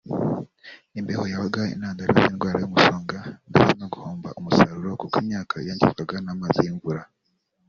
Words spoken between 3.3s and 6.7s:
ndetse no guhomba umusaruro kuko imyaka yangizwaga n’amazi